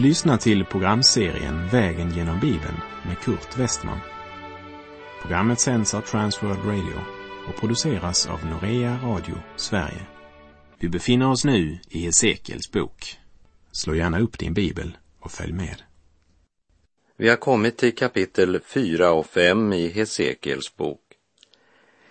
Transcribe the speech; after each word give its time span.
Du 0.00 0.06
lyssnar 0.06 0.36
till 0.36 0.64
programserien 0.64 1.68
Vägen 1.68 2.10
genom 2.10 2.40
Bibeln 2.40 2.76
med 3.06 3.18
Kurt 3.18 3.58
Westman. 3.58 3.98
Programmet 5.22 5.60
sänds 5.60 5.94
av 5.94 6.00
Transworld 6.00 6.64
Radio 6.64 7.00
och 7.48 7.60
produceras 7.60 8.26
av 8.26 8.46
Norea 8.46 8.98
Radio 9.02 9.34
Sverige. 9.56 10.06
Vi 10.78 10.88
befinner 10.88 11.30
oss 11.30 11.44
nu 11.44 11.78
i 11.88 11.98
Hesekiels 11.98 12.72
bok. 12.72 13.18
Slå 13.72 13.94
gärna 13.94 14.20
upp 14.20 14.38
din 14.38 14.54
bibel 14.54 14.96
och 15.20 15.30
följ 15.30 15.52
med. 15.52 15.82
Vi 17.16 17.28
har 17.28 17.36
kommit 17.36 17.76
till 17.76 17.94
kapitel 17.94 18.60
4 18.60 19.12
och 19.12 19.26
5 19.26 19.72
i 19.72 19.88
Hesekiels 19.88 20.76
bok. 20.76 21.02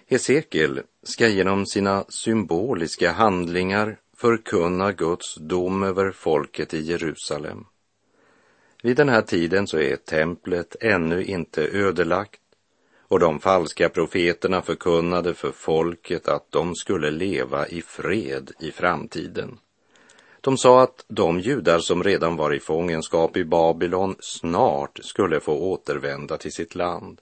Hesekiel 0.10 0.82
ska 1.04 1.28
genom 1.28 1.66
sina 1.66 2.06
symboliska 2.10 3.12
handlingar 3.12 3.98
förkunna 4.18 4.92
Guds 4.92 5.36
dom 5.36 5.84
över 5.84 6.12
folket 6.12 6.74
i 6.74 6.82
Jerusalem. 6.82 7.66
Vid 8.84 8.98
den 8.98 9.10
här 9.10 9.22
tiden 9.22 9.68
så 9.68 9.80
är 9.80 9.96
templet 9.96 10.76
ännu 10.82 11.24
inte 11.24 11.64
ödelagt 11.64 12.42
och 13.08 13.20
de 13.20 13.40
falska 13.40 13.90
profeterna 13.90 14.62
förkunnade 14.62 15.34
för 15.34 15.52
folket 15.52 16.28
att 16.28 16.52
de 16.52 16.76
skulle 16.76 17.12
leva 17.12 17.68
i 17.68 17.82
fred 17.82 18.52
i 18.60 18.72
framtiden. 18.72 19.58
De 20.42 20.58
sa 20.58 20.82
att 20.82 21.06
de 21.08 21.40
judar 21.40 21.80
som 21.80 22.04
redan 22.04 22.36
var 22.36 22.54
i 22.54 22.60
fångenskap 22.60 23.38
i 23.38 23.44
Babylon 23.44 24.16
snart 24.20 25.00
skulle 25.04 25.40
få 25.40 25.54
återvända 25.54 26.38
till 26.38 26.52
sitt 26.52 26.76
land. 26.76 27.22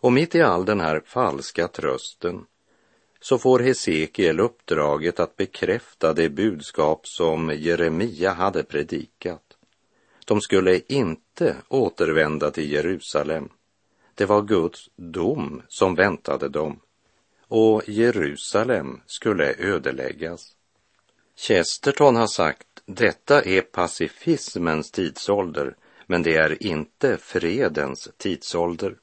Och 0.00 0.12
mitt 0.12 0.34
i 0.34 0.40
all 0.40 0.64
den 0.64 0.80
här 0.80 1.02
falska 1.06 1.68
trösten 1.68 2.44
så 3.20 3.38
får 3.38 3.58
Hesekiel 3.58 4.40
uppdraget 4.40 5.20
att 5.20 5.36
bekräfta 5.36 6.12
det 6.12 6.28
budskap 6.28 7.06
som 7.06 7.50
Jeremia 7.56 8.32
hade 8.32 8.62
predikat. 8.62 9.49
De 10.30 10.40
skulle 10.40 10.80
inte 10.88 11.56
återvända 11.68 12.50
till 12.50 12.72
Jerusalem. 12.72 13.48
Det 14.14 14.24
var 14.24 14.42
Guds 14.42 14.90
dom 14.96 15.62
som 15.68 15.94
väntade 15.94 16.48
dem 16.48 16.80
och 17.48 17.88
Jerusalem 17.88 19.00
skulle 19.06 19.54
ödeläggas. 19.58 20.56
Chesterton 21.36 22.16
har 22.16 22.26
sagt, 22.26 22.66
detta 22.86 23.42
är 23.42 23.60
pacifismens 23.60 24.90
tidsålder, 24.90 25.76
men 26.06 26.22
det 26.22 26.36
är 26.36 26.62
inte 26.62 27.16
fredens 27.16 28.08
tidsålder. 28.16 28.96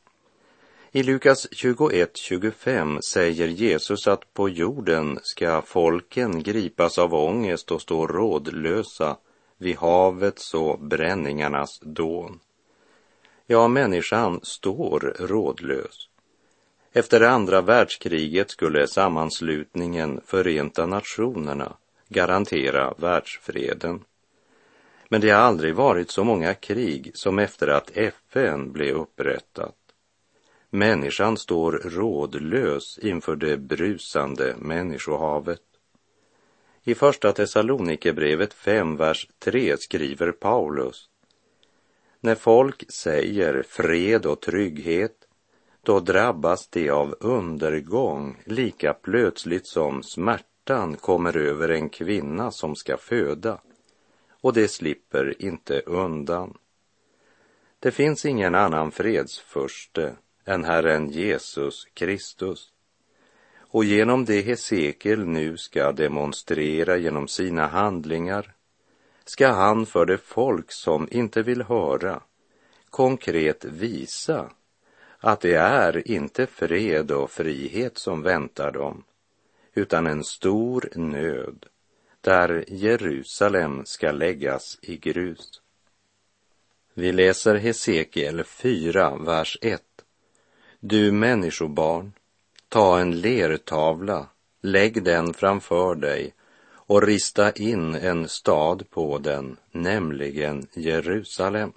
I 0.91 1.03
Lukas 1.03 1.47
21.25 1.51 3.01
säger 3.01 3.47
Jesus 3.47 4.07
att 4.07 4.33
på 4.33 4.49
jorden 4.49 5.19
ska 5.23 5.61
folken 5.61 6.43
gripas 6.43 6.97
av 6.97 7.13
ångest 7.13 7.71
och 7.71 7.81
stå 7.81 8.07
rådlösa 8.07 9.17
vid 9.57 9.77
havets 9.77 10.53
och 10.53 10.79
bränningarnas 10.79 11.79
dån. 11.79 12.39
Ja, 13.45 13.67
människan 13.67 14.39
står 14.43 14.99
rådlös. 15.19 16.09
Efter 16.93 17.21
andra 17.21 17.61
världskriget 17.61 18.51
skulle 18.51 18.87
sammanslutningen 18.87 20.21
Förenta 20.25 20.85
Nationerna 20.85 21.73
garantera 22.09 22.93
världsfreden. 22.97 24.03
Men 25.09 25.21
det 25.21 25.29
har 25.29 25.39
aldrig 25.39 25.75
varit 25.75 26.11
så 26.11 26.23
många 26.23 26.53
krig 26.53 27.11
som 27.13 27.39
efter 27.39 27.67
att 27.67 27.97
FN 27.97 28.71
blev 28.71 28.95
upprättat. 28.95 29.75
Människan 30.69 31.37
står 31.37 31.71
rådlös 31.71 32.99
inför 33.01 33.35
det 33.35 33.57
brusande 33.57 34.55
människohavet. 34.57 35.61
I 36.87 36.95
Första 36.95 37.31
Thessalonikerbrevet 37.31 38.53
5, 38.53 38.97
vers 38.97 39.27
3 39.39 39.77
skriver 39.77 40.31
Paulus. 40.31 41.09
När 42.19 42.35
folk 42.35 42.91
säger 42.91 43.63
fred 43.67 44.25
och 44.25 44.41
trygghet, 44.41 45.27
då 45.81 45.99
drabbas 45.99 46.67
de 46.67 46.89
av 46.89 47.15
undergång 47.19 48.41
lika 48.45 48.93
plötsligt 48.93 49.67
som 49.67 50.03
smärtan 50.03 50.95
kommer 50.95 51.37
över 51.37 51.69
en 51.69 51.89
kvinna 51.89 52.51
som 52.51 52.75
ska 52.75 52.97
föda, 52.97 53.61
och 54.41 54.53
de 54.53 54.67
slipper 54.67 55.41
inte 55.41 55.79
undan. 55.79 56.57
Det 57.79 57.91
finns 57.91 58.25
ingen 58.25 58.55
annan 58.55 58.91
fredsförste 58.91 60.15
än 60.45 60.63
Herren 60.63 61.09
Jesus 61.09 61.85
Kristus. 61.93 62.71
Och 63.77 63.85
genom 63.85 64.25
det 64.25 64.41
Hesekiel 64.41 65.25
nu 65.25 65.57
ska 65.57 65.91
demonstrera 65.91 66.97
genom 66.97 67.27
sina 67.27 67.67
handlingar 67.67 68.53
ska 69.25 69.47
han 69.47 69.85
för 69.85 70.05
det 70.05 70.17
folk 70.17 70.71
som 70.71 71.07
inte 71.11 71.43
vill 71.43 71.61
höra 71.61 72.21
konkret 72.89 73.65
visa 73.65 74.51
att 75.19 75.41
det 75.41 75.53
är 75.55 76.11
inte 76.11 76.45
fred 76.47 77.11
och 77.11 77.31
frihet 77.31 77.97
som 77.97 78.21
väntar 78.21 78.71
dem, 78.71 79.03
utan 79.73 80.07
en 80.07 80.23
stor 80.23 80.89
nöd 80.95 81.65
där 82.21 82.65
Jerusalem 82.67 83.85
ska 83.85 84.11
läggas 84.11 84.79
i 84.81 84.97
grus. 84.97 85.61
Vi 86.93 87.11
läser 87.11 87.55
Hesekiel 87.55 88.43
4, 88.43 89.17
vers 89.17 89.57
1. 89.61 89.81
Du 90.79 91.11
människobarn, 91.11 92.13
ta 92.69 92.99
en 92.99 93.21
lertavla, 93.21 94.27
lägg 94.61 95.03
den 95.03 95.33
framför 95.33 95.95
dig 95.95 96.33
och 96.69 97.03
rista 97.03 97.51
in 97.51 97.95
en 97.95 98.27
stad 98.27 98.89
på 98.89 99.17
den, 99.17 99.57
nämligen 99.71 100.67
Jerusalem. 100.73 101.71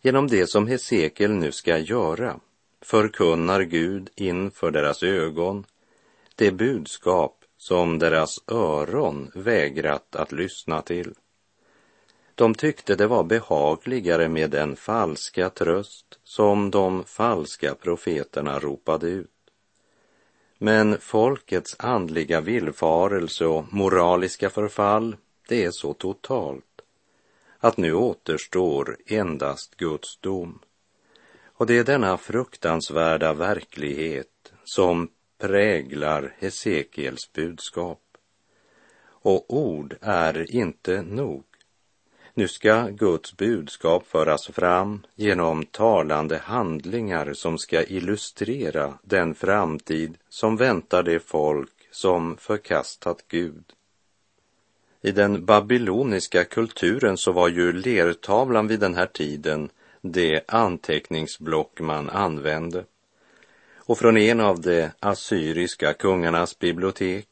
Genom 0.00 0.26
det 0.26 0.46
som 0.46 0.66
Hesekiel 0.66 1.30
nu 1.30 1.52
ska 1.52 1.78
göra 1.78 2.40
förkunnar 2.82 3.60
Gud 3.62 4.10
inför 4.16 4.70
deras 4.70 5.02
ögon 5.02 5.64
det 6.34 6.52
budskap 6.52 7.44
som 7.58 7.98
deras 7.98 8.38
öron 8.46 9.30
vägrat 9.34 10.16
att 10.16 10.32
lyssna 10.32 10.82
till. 10.82 11.14
De 12.34 12.54
tyckte 12.54 12.96
det 12.96 13.06
var 13.06 13.24
behagligare 13.24 14.28
med 14.28 14.50
den 14.50 14.76
falska 14.76 15.50
tröst 15.50 16.18
som 16.24 16.70
de 16.70 17.04
falska 17.04 17.74
profeterna 17.74 18.58
ropade 18.58 19.08
ut. 19.08 19.30
Men 20.62 20.98
folkets 20.98 21.76
andliga 21.78 22.40
villfarelse 22.40 23.46
och 23.46 23.72
moraliska 23.72 24.50
förfall, 24.50 25.16
det 25.48 25.64
är 25.64 25.70
så 25.70 25.94
totalt 25.94 26.80
att 27.58 27.76
nu 27.76 27.94
återstår 27.94 28.96
endast 29.06 29.76
Guds 29.76 30.18
dom. 30.18 30.58
Och 31.44 31.66
det 31.66 31.78
är 31.78 31.84
denna 31.84 32.16
fruktansvärda 32.16 33.32
verklighet 33.32 34.52
som 34.64 35.08
präglar 35.38 36.34
Hesekiels 36.38 37.32
budskap. 37.32 38.02
Och 39.04 39.54
ord 39.54 39.96
är 40.00 40.56
inte 40.56 41.02
nog. 41.02 41.44
Nu 42.40 42.48
ska 42.48 42.88
Guds 42.88 43.36
budskap 43.36 44.06
föras 44.06 44.46
fram 44.46 45.06
genom 45.14 45.64
talande 45.64 46.38
handlingar 46.38 47.32
som 47.32 47.58
ska 47.58 47.84
illustrera 47.84 48.98
den 49.02 49.34
framtid 49.34 50.18
som 50.28 50.56
väntar 50.56 51.02
det 51.02 51.20
folk 51.20 51.72
som 51.90 52.36
förkastat 52.36 53.24
Gud. 53.28 53.64
I 55.02 55.12
den 55.12 55.44
babyloniska 55.44 56.44
kulturen 56.44 57.16
så 57.16 57.32
var 57.32 57.48
ju 57.48 57.72
lertavlan 57.72 58.68
vid 58.68 58.80
den 58.80 58.94
här 58.94 59.06
tiden 59.06 59.70
det 60.00 60.40
anteckningsblock 60.48 61.80
man 61.80 62.10
använde. 62.10 62.84
Och 63.76 63.98
från 63.98 64.16
en 64.16 64.40
av 64.40 64.60
de 64.60 64.88
assyriska 65.00 65.92
kungarnas 65.92 66.58
bibliotek 66.58 67.29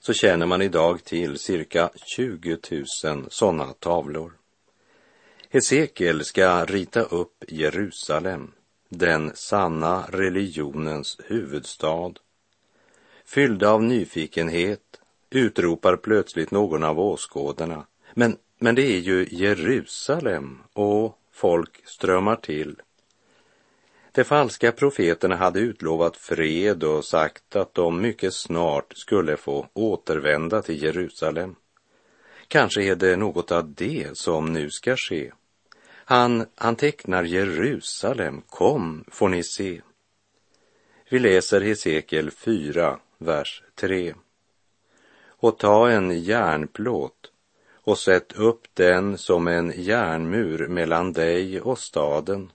så 0.00 0.12
känner 0.12 0.46
man 0.46 0.62
idag 0.62 1.04
till 1.04 1.38
cirka 1.38 1.90
20 2.16 2.58
000 3.04 3.26
sådana 3.30 3.72
tavlor. 3.72 4.32
Hesekiel 5.50 6.24
ska 6.24 6.64
rita 6.64 7.02
upp 7.02 7.44
Jerusalem, 7.48 8.52
den 8.88 9.32
sanna 9.34 10.04
religionens 10.08 11.20
huvudstad. 11.24 12.12
Fyllda 13.24 13.70
av 13.70 13.82
nyfikenhet 13.82 15.00
utropar 15.30 15.96
plötsligt 15.96 16.50
någon 16.50 16.84
av 16.84 17.00
åskådarna. 17.00 17.86
Men, 18.14 18.36
men 18.58 18.74
det 18.74 18.82
är 18.82 18.98
ju 18.98 19.28
Jerusalem 19.30 20.58
och 20.72 21.18
folk 21.32 21.88
strömmar 21.88 22.36
till. 22.36 22.76
De 24.12 24.24
falska 24.24 24.72
profeterna 24.72 25.36
hade 25.36 25.60
utlovat 25.60 26.16
fred 26.16 26.84
och 26.84 27.04
sagt 27.04 27.56
att 27.56 27.74
de 27.74 28.00
mycket 28.00 28.34
snart 28.34 28.92
skulle 28.96 29.36
få 29.36 29.66
återvända 29.72 30.62
till 30.62 30.82
Jerusalem. 30.82 31.54
Kanske 32.48 32.82
är 32.82 32.96
det 32.96 33.16
något 33.16 33.52
av 33.52 33.74
det 33.74 34.16
som 34.16 34.52
nu 34.52 34.70
ska 34.70 34.96
ske. 34.96 35.32
Han, 36.04 36.46
han 36.54 36.76
tecknar 36.76 37.24
Jerusalem, 37.24 38.42
kom 38.48 39.04
får 39.08 39.28
ni 39.28 39.44
se. 39.44 39.80
Vi 41.10 41.18
läser 41.18 41.60
Hesekiel 41.60 42.30
4, 42.30 42.98
vers 43.18 43.62
3. 43.74 44.14
Och 45.26 45.58
ta 45.58 45.90
en 45.90 46.22
järnplåt 46.22 47.32
och 47.74 47.98
sätt 47.98 48.32
upp 48.32 48.62
den 48.74 49.18
som 49.18 49.48
en 49.48 49.72
järnmur 49.76 50.68
mellan 50.68 51.12
dig 51.12 51.60
och 51.60 51.78
staden. 51.78 52.52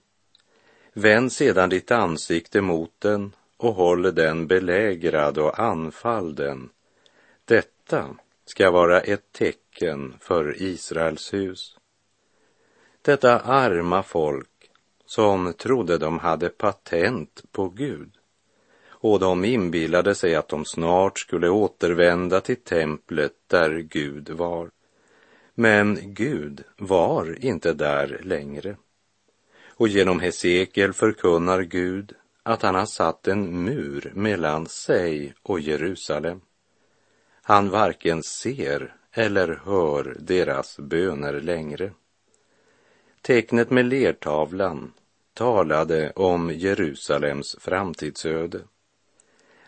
Vänd 0.98 1.32
sedan 1.32 1.68
ditt 1.68 1.90
ansikte 1.90 2.60
mot 2.60 2.90
den 2.98 3.32
och 3.56 3.74
håll 3.74 4.14
den 4.14 4.46
belägrad 4.46 5.38
och 5.38 5.60
anfall 5.60 6.34
den. 6.34 6.68
Detta 7.44 8.16
ska 8.44 8.70
vara 8.70 9.00
ett 9.00 9.32
tecken 9.32 10.14
för 10.20 10.62
Israels 10.62 11.34
hus. 11.34 11.76
Detta 13.02 13.40
arma 13.40 14.02
folk 14.02 14.70
som 15.06 15.52
trodde 15.52 15.98
de 15.98 16.18
hade 16.18 16.48
patent 16.48 17.42
på 17.52 17.68
Gud 17.68 18.10
och 18.88 19.20
de 19.20 19.44
inbillade 19.44 20.14
sig 20.14 20.34
att 20.34 20.48
de 20.48 20.64
snart 20.64 21.18
skulle 21.18 21.48
återvända 21.48 22.40
till 22.40 22.56
templet 22.56 23.32
där 23.46 23.78
Gud 23.78 24.30
var. 24.30 24.70
Men 25.54 25.98
Gud 26.02 26.64
var 26.76 27.44
inte 27.44 27.72
där 27.72 28.20
längre. 28.22 28.76
Och 29.76 29.88
genom 29.88 30.20
Hesekiel 30.20 30.92
förkunnar 30.92 31.62
Gud 31.62 32.12
att 32.42 32.62
han 32.62 32.74
har 32.74 32.86
satt 32.86 33.28
en 33.28 33.64
mur 33.64 34.12
mellan 34.14 34.66
sig 34.66 35.34
och 35.42 35.60
Jerusalem. 35.60 36.40
Han 37.42 37.70
varken 37.70 38.22
ser 38.22 38.94
eller 39.12 39.60
hör 39.64 40.16
deras 40.20 40.78
böner 40.78 41.40
längre. 41.40 41.92
Tecknet 43.22 43.70
med 43.70 43.86
lertavlan 43.86 44.92
talade 45.34 46.10
om 46.10 46.50
Jerusalems 46.50 47.56
framtidsöde. 47.60 48.60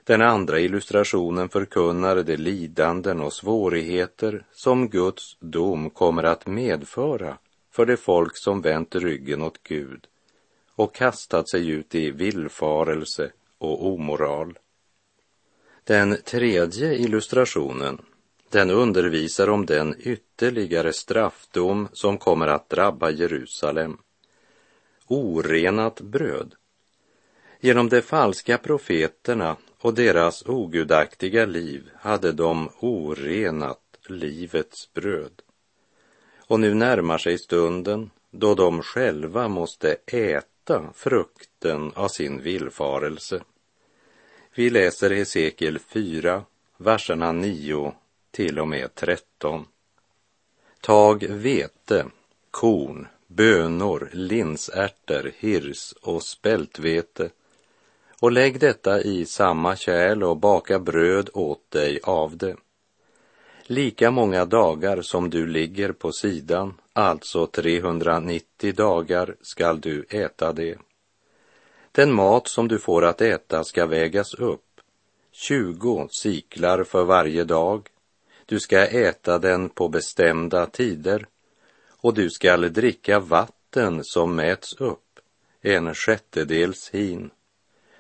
Den 0.05 0.23
andra 0.23 0.61
illustrationen 0.61 1.49
förkunnar 1.49 2.23
de 2.23 2.37
lidanden 2.37 3.21
och 3.21 3.33
svårigheter 3.33 4.47
som 4.53 4.89
Guds 4.89 5.37
dom 5.41 5.91
kommer 5.91 6.23
att 6.23 6.47
medföra 6.47 7.39
för 7.79 7.87
det 7.87 7.97
folk 7.97 8.37
som 8.37 8.61
vänt 8.61 8.95
ryggen 8.95 9.43
åt 9.43 9.63
Gud 9.63 10.07
och 10.75 10.95
kastat 10.95 11.49
sig 11.49 11.69
ut 11.69 11.95
i 11.95 12.11
villfarelse 12.11 13.33
och 13.59 13.87
omoral. 13.87 14.59
Den 15.85 16.17
tredje 16.25 16.95
illustrationen, 16.95 18.03
den 18.51 18.71
undervisar 18.71 19.49
om 19.49 19.67
den 19.67 19.95
ytterligare 19.99 20.93
straffdom 20.93 21.89
som 21.93 22.19
kommer 22.19 22.47
att 22.47 22.69
drabba 22.69 23.11
Jerusalem. 23.11 23.99
Orenat 25.07 26.01
bröd. 26.01 26.55
Genom 27.61 27.89
de 27.89 28.03
falska 28.03 28.59
profeterna 28.59 29.57
och 29.79 29.95
deras 29.95 30.43
ogudaktiga 30.47 31.47
liv 31.47 31.91
hade 31.95 32.33
de 32.33 32.71
orenat 32.81 33.99
livets 34.09 34.93
bröd. 34.93 35.43
Och 36.49 36.61
nu 36.61 36.75
närmar 36.75 37.19
sig 37.19 37.39
stunden 37.39 38.11
då 38.31 38.55
de 38.55 38.83
själva 38.83 39.49
måste 39.49 39.97
äta 40.06 40.85
frukten 40.95 41.93
av 41.95 42.09
sin 42.09 42.43
villfarelse. 42.43 43.43
Vi 44.55 44.71
läser 44.71 45.11
Hesekiel 45.11 45.79
4, 45.79 46.43
verserna 46.77 47.33
9 47.33 47.93
till 48.31 48.59
och 48.59 48.69
med 48.69 48.95
13. 48.95 49.67
Tag 50.81 51.25
vete, 51.29 52.06
korn, 52.50 53.06
bönor, 53.27 54.11
linsärter, 54.12 55.33
hirs 55.39 55.95
och 56.03 56.23
spältvete 56.23 57.31
och 58.21 58.33
lägg 58.33 58.61
detta 58.61 59.03
i 59.03 59.27
samma 59.27 59.77
kärl 59.77 60.23
och 60.23 60.37
baka 60.37 60.79
bröd 60.79 61.31
åt 61.35 61.71
dig 61.71 62.00
av 62.03 62.37
det. 62.37 62.56
Lika 63.70 64.11
många 64.11 64.44
dagar 64.44 65.03
som 65.03 65.31
du 65.31 65.47
ligger 65.47 65.93
på 65.93 66.12
sidan, 66.12 66.75
alltså 66.93 67.47
390 67.47 68.73
dagar, 68.73 69.37
skall 69.41 69.81
du 69.81 70.06
äta 70.11 70.53
det. 70.53 70.79
Den 71.93 72.12
mat 72.12 72.49
som 72.49 72.69
du 72.69 72.79
får 72.79 73.05
att 73.05 73.20
äta 73.20 73.65
ska 73.65 73.87
vägas 73.87 74.35
upp, 74.35 74.81
20 75.32 76.09
siklar 76.11 76.85
för 76.85 77.05
varje 77.05 77.44
dag. 77.44 77.88
Du 78.47 78.61
ska 78.61 78.87
äta 78.87 79.38
den 79.38 79.69
på 79.69 79.88
bestämda 79.88 80.67
tider 80.67 81.26
och 82.00 82.14
du 82.14 82.31
skall 82.31 82.73
dricka 82.73 83.21
vatten 83.21 84.00
som 84.05 84.35
mäts 84.35 84.75
upp, 84.81 85.21
en 85.62 85.94
sjättedels 85.94 86.91
hin 86.93 87.31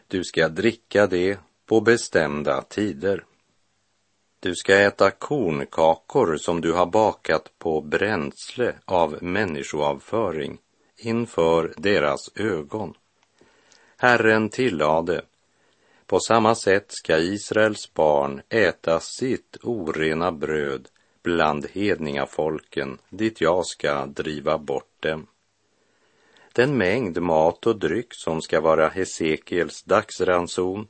du 0.08 0.24
ska 0.24 0.48
dricka 0.48 1.06
det 1.06 1.38
på 1.66 1.80
bestämda 1.80 2.62
tider. 2.62 3.24
Du 4.40 4.54
ska 4.54 4.74
äta 4.74 5.10
kornkakor 5.10 6.36
som 6.36 6.60
du 6.60 6.72
har 6.72 6.86
bakat 6.86 7.58
på 7.58 7.80
bränsle 7.80 8.74
av 8.84 9.22
människoavföring 9.22 10.58
inför 10.96 11.74
deras 11.76 12.30
ögon. 12.34 12.94
Herren 13.96 14.48
tillade, 14.48 15.22
på 16.06 16.20
samma 16.20 16.54
sätt 16.54 16.86
ska 16.88 17.18
Israels 17.18 17.94
barn 17.94 18.42
äta 18.48 19.00
sitt 19.00 19.56
orena 19.62 20.32
bröd 20.32 20.88
bland 21.22 21.66
hedningafolken 21.72 22.98
dit 23.08 23.40
jag 23.40 23.66
ska 23.66 24.06
driva 24.06 24.58
bort 24.58 25.02
dem. 25.02 25.26
Den 26.52 26.76
mängd 26.76 27.22
mat 27.22 27.66
och 27.66 27.78
dryck 27.78 28.08
som 28.10 28.42
ska 28.42 28.60
vara 28.60 28.88
Hesekiels 28.88 29.82
dagsranson 29.82 30.86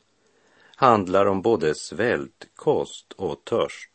handlar 0.78 1.26
om 1.26 1.42
både 1.42 1.74
svält, 1.74 2.48
kost 2.54 3.12
och 3.12 3.44
törst. 3.44 3.90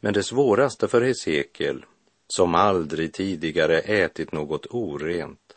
Men 0.00 0.14
det 0.14 0.22
svåraste 0.22 0.88
för 0.88 1.02
Hesekiel, 1.02 1.84
som 2.28 2.54
aldrig 2.54 3.12
tidigare 3.12 3.78
ätit 3.80 4.32
något 4.32 4.66
orent, 4.70 5.56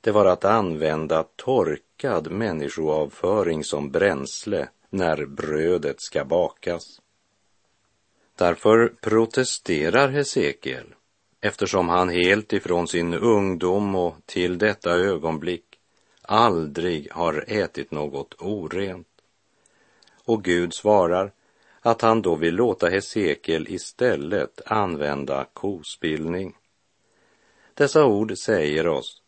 det 0.00 0.10
var 0.10 0.26
att 0.26 0.44
använda 0.44 1.22
torkad 1.36 2.30
människoavföring 2.30 3.64
som 3.64 3.90
bränsle 3.90 4.68
när 4.90 5.26
brödet 5.26 6.00
ska 6.00 6.24
bakas. 6.24 7.00
Därför 8.36 8.88
protesterar 9.00 10.08
Hesekiel 10.08 10.94
eftersom 11.40 11.88
han 11.88 12.08
helt 12.08 12.52
ifrån 12.52 12.88
sin 12.88 13.14
ungdom 13.14 13.94
och 13.94 14.16
till 14.26 14.58
detta 14.58 14.90
ögonblick 14.90 15.64
aldrig 16.22 17.12
har 17.12 17.44
ätit 17.48 17.90
något 17.90 18.34
orent. 18.38 19.06
Och 20.26 20.44
Gud 20.44 20.74
svarar 20.74 21.32
att 21.80 22.02
han 22.02 22.22
då 22.22 22.34
vill 22.34 22.54
låta 22.54 22.88
Hesekiel 22.88 23.68
istället 23.68 24.60
använda 24.66 25.46
kospillning. 25.52 26.56
Dessa 27.74 28.04
ord 28.04 28.38
säger 28.38 28.88
oss 28.88 29.22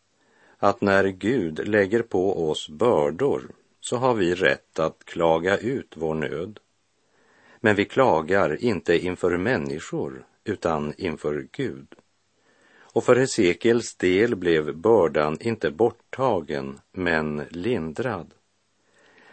att 0.57 0.81
när 0.81 1.07
Gud 1.07 1.67
lägger 1.67 2.01
på 2.01 2.49
oss 2.49 2.69
bördor 2.69 3.51
så 3.79 3.97
har 3.97 4.13
vi 4.13 4.35
rätt 4.35 4.79
att 4.79 5.05
klaga 5.05 5.57
ut 5.57 5.93
vår 5.95 6.13
nöd. 6.13 6.59
Men 7.59 7.75
vi 7.75 7.85
klagar 7.85 8.63
inte 8.63 8.97
inför 8.97 9.37
människor 9.37 10.25
utan 10.43 10.93
inför 10.97 11.47
Gud. 11.51 11.95
Och 12.93 13.03
för 13.03 13.15
Hesekiels 13.15 13.95
del 13.95 14.35
blev 14.35 14.75
bördan 14.75 15.37
inte 15.41 15.71
borttagen, 15.71 16.79
men 16.91 17.43
lindrad. 17.49 18.33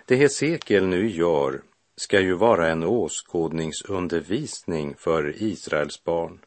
Det 0.09 0.17
Hesekiel 0.17 0.87
nu 0.87 1.11
gör 1.11 1.63
ska 1.97 2.21
ju 2.21 2.35
vara 2.35 2.69
en 2.69 2.85
åskådningsundervisning 2.85 4.95
för 4.99 5.43
Israels 5.43 6.05
barn. 6.05 6.39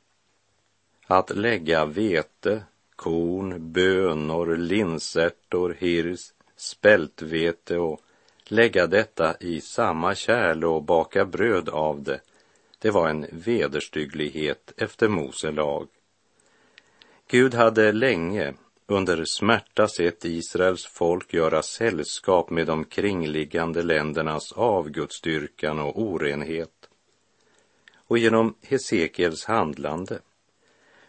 Att 1.08 1.38
lägga 1.38 1.86
vete, 1.86 2.64
korn, 2.96 3.72
bönor, 3.72 4.58
linsärtor, 4.58 5.76
hirs, 5.80 6.20
spältvete 6.56 7.78
och 7.78 8.02
lägga 8.44 8.88
detta 8.88 9.36
i 9.40 9.62
samma 9.62 10.16
kärl 10.16 10.66
och 10.66 10.84
baka 10.84 11.26
bröd 11.26 11.70
av 11.70 12.04
det, 12.04 12.20
det 12.80 12.90
var 12.90 13.10
en 13.10 13.26
vederstygglighet 13.32 14.74
efter 14.78 15.08
Mose 15.08 15.52
lag. 15.52 15.88
Gud 17.28 17.54
hade 17.54 17.92
länge 17.92 18.54
under 18.92 19.26
smärta 19.26 19.88
sett 19.88 20.26
Israels 20.26 20.86
folk 20.86 21.34
göra 21.34 21.62
sällskap 21.62 22.50
med 22.50 22.68
de 22.68 22.84
kringliggande 22.84 23.82
ländernas 23.84 24.52
avgudsdyrkan 24.52 25.80
och 25.80 26.02
orenhet. 26.02 26.90
Och 27.96 28.18
genom 28.18 28.56
Hesekiels 28.62 29.46
handlande 29.46 30.20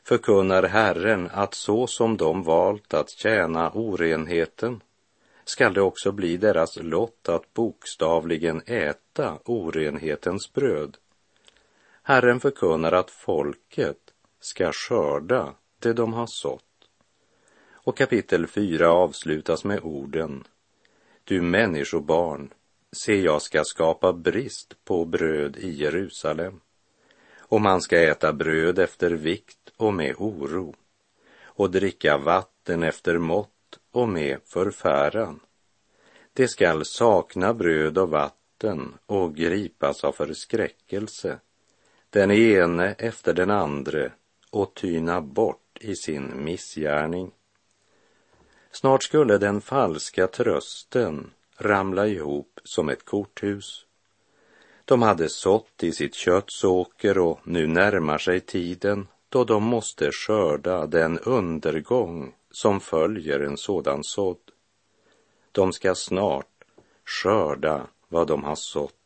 förkunnar 0.04 0.62
Herren 0.62 1.28
att 1.32 1.54
så 1.54 1.86
som 1.86 2.16
de 2.16 2.42
valt 2.42 2.94
att 2.94 3.10
tjäna 3.10 3.70
orenheten 3.70 4.80
skall 5.44 5.74
det 5.74 5.82
också 5.82 6.12
bli 6.12 6.36
deras 6.36 6.76
lott 6.76 7.28
att 7.28 7.54
bokstavligen 7.54 8.62
äta 8.66 9.38
orenhetens 9.44 10.52
bröd. 10.52 10.96
Herren 12.02 12.40
förkunnar 12.40 12.92
att 12.92 13.10
folket 13.10 13.98
ska 14.40 14.72
skörda 14.72 15.54
det 15.78 15.92
de 15.92 16.12
har 16.12 16.26
sått. 16.26 16.69
Och 17.84 17.96
kapitel 17.96 18.46
4 18.46 18.90
avslutas 18.90 19.64
med 19.64 19.80
orden 19.82 20.44
Du 21.24 21.40
människobarn, 21.40 22.52
se 22.92 23.20
jag 23.20 23.42
ska 23.42 23.64
skapa 23.64 24.12
brist 24.12 24.84
på 24.84 25.04
bröd 25.04 25.56
i 25.56 25.70
Jerusalem 25.70 26.60
och 27.38 27.60
man 27.60 27.80
ska 27.80 27.98
äta 27.98 28.32
bröd 28.32 28.78
efter 28.78 29.10
vikt 29.10 29.72
och 29.76 29.94
med 29.94 30.14
oro 30.18 30.74
och 31.42 31.70
dricka 31.70 32.18
vatten 32.18 32.82
efter 32.82 33.18
mått 33.18 33.78
och 33.92 34.08
med 34.08 34.40
förfäran. 34.44 35.40
Det 36.32 36.48
skall 36.48 36.84
sakna 36.84 37.54
bröd 37.54 37.98
och 37.98 38.10
vatten 38.10 38.94
och 39.06 39.34
gripas 39.34 40.04
av 40.04 40.12
förskräckelse, 40.12 41.38
den 42.10 42.30
ene 42.30 42.92
efter 42.98 43.32
den 43.34 43.50
andre 43.50 44.12
och 44.50 44.74
tyna 44.74 45.20
bort 45.20 45.78
i 45.80 45.96
sin 45.96 46.44
missgärning. 46.44 47.32
Snart 48.72 49.02
skulle 49.02 49.38
den 49.38 49.60
falska 49.60 50.26
trösten 50.26 51.30
ramla 51.56 52.06
ihop 52.06 52.60
som 52.64 52.88
ett 52.88 53.04
korthus. 53.04 53.86
De 54.84 55.02
hade 55.02 55.28
sått 55.28 55.82
i 55.82 55.92
sitt 55.92 56.14
köttsåker 56.14 57.18
och 57.18 57.40
nu 57.44 57.66
närmar 57.66 58.18
sig 58.18 58.40
tiden 58.40 59.08
då 59.28 59.44
de 59.44 59.62
måste 59.62 60.12
skörda 60.12 60.86
den 60.86 61.18
undergång 61.18 62.34
som 62.50 62.80
följer 62.80 63.40
en 63.40 63.56
sådan 63.56 64.04
sådd. 64.04 64.50
De 65.52 65.72
ska 65.72 65.94
snart 65.94 66.64
skörda 67.04 67.86
vad 68.08 68.26
de 68.26 68.44
har 68.44 68.54
sått. 68.54 68.99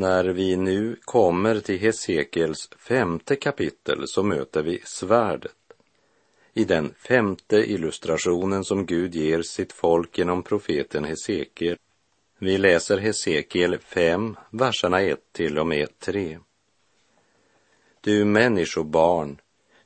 När 0.00 0.24
vi 0.24 0.56
nu 0.56 0.96
kommer 1.04 1.60
till 1.60 1.78
Hesekiels 1.78 2.68
femte 2.78 3.36
kapitel 3.36 4.08
så 4.08 4.22
möter 4.22 4.62
vi 4.62 4.82
svärdet. 4.84 5.56
I 6.54 6.64
den 6.64 6.94
femte 6.98 7.56
illustrationen 7.56 8.64
som 8.64 8.86
Gud 8.86 9.14
ger 9.14 9.42
sitt 9.42 9.72
folk 9.72 10.18
genom 10.18 10.42
profeten 10.42 11.04
Hesekiel. 11.04 11.76
Vi 12.38 12.58
läser 12.58 12.98
Hesekiel 12.98 13.78
5, 13.78 14.36
verserna 14.50 15.00
1 15.00 15.18
till 15.32 15.58
och 15.58 15.66
med 15.66 15.98
3. 15.98 16.38
Du 18.00 18.24
människobarn, 18.24 19.40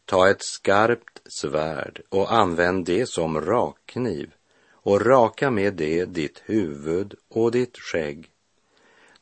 ta 0.04 0.30
ett 0.30 0.42
skarpt 0.44 1.22
svärd 1.24 2.02
och 2.08 2.32
använd 2.32 2.84
det 2.84 3.08
som 3.08 3.40
rakkniv 3.40 4.30
och 4.70 5.06
raka 5.06 5.50
med 5.50 5.74
det 5.74 6.04
ditt 6.04 6.42
huvud 6.46 7.14
och 7.28 7.50
ditt 7.52 7.78
skägg 7.78 8.30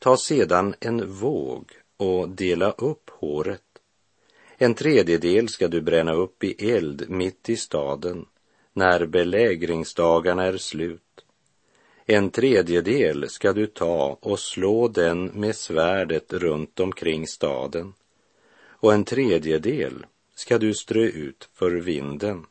Ta 0.03 0.17
sedan 0.17 0.75
en 0.79 1.11
våg 1.11 1.71
och 1.97 2.29
dela 2.29 2.71
upp 2.71 3.09
håret. 3.09 3.61
En 4.57 4.73
tredjedel 4.73 5.49
ska 5.49 5.67
du 5.67 5.81
bränna 5.81 6.13
upp 6.13 6.43
i 6.43 6.71
eld 6.71 7.09
mitt 7.09 7.49
i 7.49 7.55
staden 7.55 8.25
när 8.73 9.05
belägringsdagarna 9.05 10.43
är 10.43 10.57
slut. 10.57 11.25
En 12.05 12.29
tredjedel 12.29 13.29
ska 13.29 13.53
du 13.53 13.67
ta 13.67 14.17
och 14.21 14.39
slå 14.39 14.87
den 14.87 15.25
med 15.25 15.55
svärdet 15.55 16.33
runt 16.33 16.79
omkring 16.79 17.27
staden 17.27 17.93
och 18.65 18.93
en 18.93 19.03
tredjedel 19.03 20.05
ska 20.35 20.57
du 20.57 20.73
strö 20.73 21.03
ut 21.03 21.49
för 21.53 21.71
vinden. 21.71 22.45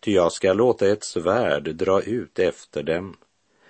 Ty 0.00 0.12
jag 0.12 0.32
ska 0.32 0.52
låta 0.52 0.88
ett 0.88 1.04
svärd 1.04 1.74
dra 1.74 2.02
ut 2.02 2.38
efter 2.38 2.82
dem 2.82 3.16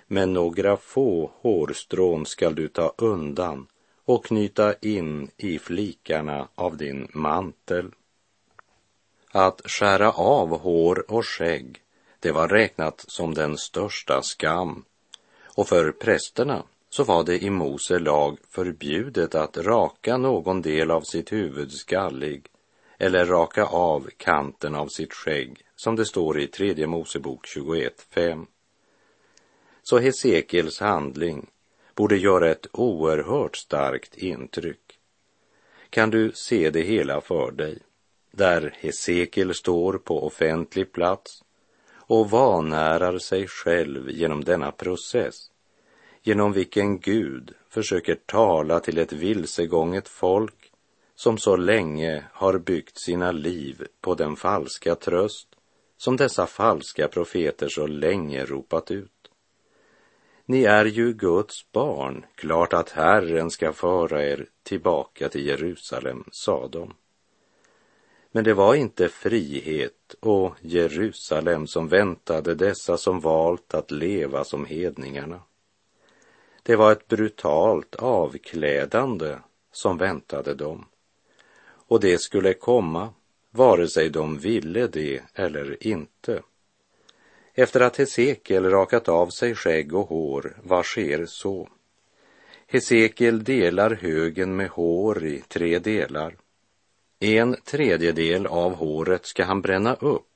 men 0.07 0.33
några 0.33 0.77
få 0.77 1.31
hårstrån 1.41 2.25
skall 2.25 2.55
du 2.55 2.67
ta 2.67 2.93
undan 2.97 3.67
och 4.05 4.25
knyta 4.25 4.73
in 4.73 5.31
i 5.37 5.59
flikarna 5.59 6.47
av 6.55 6.77
din 6.77 7.07
mantel. 7.13 7.91
Att 9.31 9.61
skära 9.65 10.11
av 10.11 10.59
hår 10.59 11.11
och 11.11 11.25
skägg, 11.25 11.81
det 12.19 12.31
var 12.31 12.47
räknat 12.47 13.05
som 13.07 13.33
den 13.33 13.57
största 13.57 14.21
skam. 14.21 14.85
Och 15.55 15.67
för 15.67 15.91
prästerna 15.91 16.63
så 16.89 17.03
var 17.03 17.23
det 17.23 17.43
i 17.43 17.49
Mose 17.49 17.99
lag 17.99 18.37
förbjudet 18.49 19.35
att 19.35 19.57
raka 19.57 20.17
någon 20.17 20.61
del 20.61 20.91
av 20.91 21.01
sitt 21.01 21.31
huvud 21.31 21.71
skallig 21.71 22.45
eller 22.99 23.25
raka 23.25 23.65
av 23.65 24.09
kanten 24.17 24.75
av 24.75 24.87
sitt 24.87 25.13
skägg, 25.13 25.61
som 25.75 25.95
det 25.95 26.05
står 26.05 26.39
i 26.39 26.47
tredje 26.47 26.87
Mosebok 26.87 27.45
21.5. 27.45 28.45
Så 29.89 29.97
Hesekiels 29.97 30.79
handling 30.79 31.49
borde 31.95 32.17
göra 32.17 32.51
ett 32.51 32.67
oerhört 32.71 33.55
starkt 33.55 34.17
intryck. 34.17 34.99
Kan 35.89 36.09
du 36.09 36.31
se 36.31 36.69
det 36.69 36.81
hela 36.81 37.21
för 37.21 37.51
dig, 37.51 37.79
där 38.31 38.75
Hesekiel 38.79 39.53
står 39.53 39.97
på 39.97 40.25
offentlig 40.25 40.91
plats 40.91 41.43
och 41.91 42.29
vanärar 42.29 43.17
sig 43.17 43.47
själv 43.47 44.09
genom 44.09 44.43
denna 44.43 44.71
process, 44.71 45.51
genom 46.21 46.53
vilken 46.53 46.99
Gud 46.99 47.53
försöker 47.69 48.15
tala 48.15 48.79
till 48.79 48.97
ett 48.97 49.13
vilsegånget 49.13 50.09
folk 50.09 50.71
som 51.15 51.37
så 51.37 51.55
länge 51.55 52.23
har 52.31 52.57
byggt 52.57 52.97
sina 52.97 53.31
liv 53.31 53.87
på 54.01 54.15
den 54.15 54.35
falska 54.35 54.95
tröst 54.95 55.47
som 55.97 56.17
dessa 56.17 56.45
falska 56.45 57.07
profeter 57.07 57.69
så 57.69 57.87
länge 57.87 58.45
ropat 58.45 58.91
ut. 58.91 59.11
Ni 60.49 60.63
är 60.63 60.85
ju 60.85 61.13
Guds 61.13 61.71
barn, 61.71 62.25
klart 62.35 62.73
att 62.73 62.89
Herren 62.89 63.51
ska 63.51 63.73
föra 63.73 64.25
er 64.25 64.45
tillbaka 64.63 65.29
till 65.29 65.45
Jerusalem, 65.45 66.23
sa 66.31 66.67
de. 66.67 66.93
Men 68.31 68.43
det 68.43 68.53
var 68.53 68.75
inte 68.75 69.09
frihet 69.09 70.15
och 70.19 70.53
Jerusalem 70.61 71.67
som 71.67 71.87
väntade 71.87 72.55
dessa 72.55 72.97
som 72.97 73.19
valt 73.19 73.73
att 73.73 73.91
leva 73.91 74.43
som 74.43 74.65
hedningarna. 74.65 75.41
Det 76.63 76.75
var 76.75 76.91
ett 76.91 77.07
brutalt 77.07 77.95
avklädande 77.95 79.37
som 79.71 79.97
väntade 79.97 80.53
dem. 80.53 80.85
Och 81.87 81.99
det 81.99 82.21
skulle 82.21 82.53
komma, 82.53 83.09
vare 83.51 83.87
sig 83.87 84.09
de 84.09 84.37
ville 84.37 84.87
det 84.87 85.21
eller 85.33 85.87
inte. 85.87 86.41
Efter 87.59 87.81
att 87.81 87.97
Hesekiel 87.97 88.69
rakat 88.69 89.09
av 89.09 89.29
sig 89.29 89.55
skägg 89.55 89.93
och 89.93 90.07
hår, 90.07 90.57
vad 90.63 90.85
sker 90.85 91.25
så? 91.25 91.69
Hesekiel 92.67 93.43
delar 93.43 93.91
högen 93.91 94.55
med 94.55 94.69
hår 94.69 95.25
i 95.25 95.43
tre 95.47 95.79
delar. 95.79 96.35
En 97.19 97.55
tredjedel 97.63 98.47
av 98.47 98.73
håret 98.73 99.25
ska 99.25 99.43
han 99.43 99.61
bränna 99.61 99.95
upp 99.95 100.27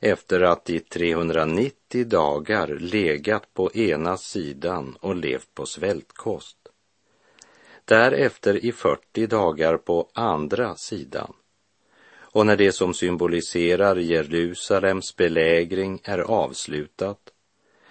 efter 0.00 0.40
att 0.40 0.70
i 0.70 0.80
390 0.80 2.04
dagar 2.04 2.68
legat 2.68 3.54
på 3.54 3.72
ena 3.72 4.16
sidan 4.16 4.96
och 5.00 5.16
levt 5.16 5.54
på 5.54 5.66
svältkost. 5.66 6.58
Därefter 7.84 8.64
i 8.64 8.72
40 8.72 9.26
dagar 9.26 9.76
på 9.76 10.08
andra 10.14 10.76
sidan 10.76 11.34
och 12.34 12.46
när 12.46 12.56
det 12.56 12.72
som 12.72 12.94
symboliserar 12.94 13.96
Jerusalems 13.96 15.16
belägring 15.16 16.00
är 16.04 16.18
avslutat 16.18 17.18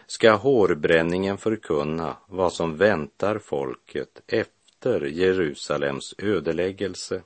ska 0.07 0.31
hårbränningen 0.31 1.37
förkunna 1.37 2.17
vad 2.27 2.53
som 2.53 2.77
väntar 2.77 3.39
folket 3.39 4.21
efter 4.27 5.01
Jerusalems 5.01 6.15
ödeläggelse. 6.17 7.21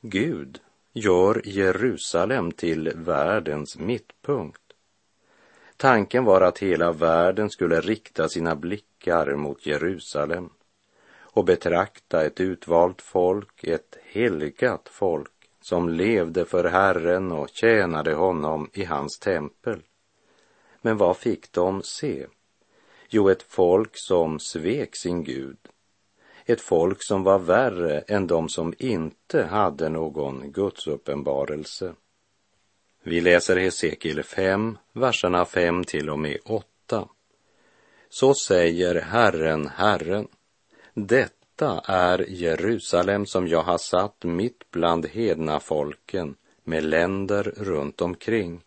Gud 0.00 0.58
gör 0.92 1.42
Jerusalem 1.44 2.52
till 2.52 2.92
världens 2.94 3.78
mittpunkt. 3.78 4.62
Tanken 5.76 6.24
var 6.24 6.40
att 6.40 6.58
hela 6.58 6.92
världen 6.92 7.50
skulle 7.50 7.80
rikta 7.80 8.28
sina 8.28 8.56
blickar 8.56 9.34
mot 9.34 9.66
Jerusalem 9.66 10.50
och 11.18 11.44
betrakta 11.44 12.24
ett 12.26 12.40
utvalt 12.40 13.02
folk, 13.02 13.64
ett 13.64 13.96
helgat 14.04 14.88
folk, 14.92 15.35
som 15.68 15.88
levde 15.88 16.44
för 16.44 16.64
Herren 16.64 17.32
och 17.32 17.48
tjänade 17.48 18.14
honom 18.14 18.70
i 18.72 18.84
hans 18.84 19.18
tempel 19.18 19.82
Men 20.80 20.96
vad 20.96 21.16
fick 21.16 21.52
de 21.52 21.82
se? 21.82 22.26
Jo, 23.08 23.28
ett 23.28 23.42
folk 23.42 23.90
som 23.92 24.38
svek 24.38 24.96
sin 24.96 25.24
Gud. 25.24 25.56
Ett 26.44 26.60
folk 26.60 27.02
som 27.02 27.22
var 27.22 27.38
värre 27.38 28.00
än 28.00 28.26
de 28.26 28.48
som 28.48 28.74
inte 28.78 29.42
hade 29.42 29.88
någon 29.88 30.52
gudsuppenbarelse. 30.52 31.94
Vi 33.02 33.20
läser 33.20 33.56
Hesekiel 33.56 34.22
5, 34.22 34.78
verserna 34.92 35.44
5 35.44 35.84
till 35.84 36.10
och 36.10 36.18
med 36.18 36.38
8. 36.44 37.08
Så 38.08 38.34
säger 38.34 38.94
Herren, 38.94 39.68
Herren, 39.68 40.28
detta 41.56 41.80
är 41.84 42.24
Jerusalem 42.28 43.26
som 43.26 43.48
jag 43.48 43.62
har 43.62 43.78
satt 43.78 44.24
mitt 44.24 44.70
bland 44.70 45.06
hedna 45.06 45.60
folken 45.60 46.36
med 46.64 46.84
länder 46.84 47.42
runt 47.56 48.00
omkring. 48.00 48.60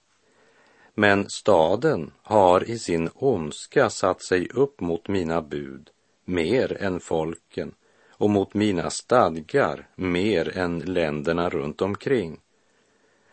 Men 0.95 1.29
staden 1.29 2.11
har 2.21 2.69
i 2.69 2.79
sin 2.79 3.09
ondska 3.15 3.89
satt 3.89 4.23
sig 4.23 4.47
upp 4.49 4.81
mot 4.81 5.07
mina 5.07 5.41
bud 5.41 5.89
mer 6.25 6.83
än 6.83 6.99
folken 6.99 7.73
och 8.09 8.29
mot 8.29 8.53
mina 8.53 8.89
stadgar 8.89 9.87
mer 9.95 10.57
än 10.57 10.79
länderna 10.79 11.49
runt 11.49 11.81
omkring. 11.81 12.39